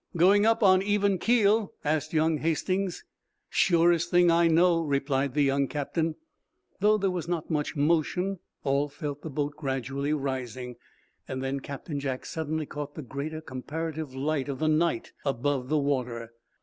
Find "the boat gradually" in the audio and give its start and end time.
9.21-10.11